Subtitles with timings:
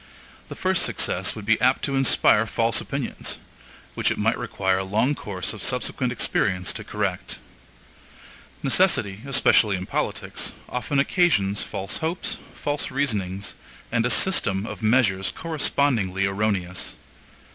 [0.49, 3.37] The first success would be apt to inspire false opinions,
[3.93, 7.37] which it might require a long course of subsequent experience to correct.
[8.63, 13.53] Necessity, especially in politics, often occasions false hopes, false reasonings,
[13.91, 16.95] and a system of measures correspondingly erroneous.